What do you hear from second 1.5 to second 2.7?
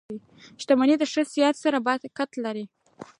سره برکت لري.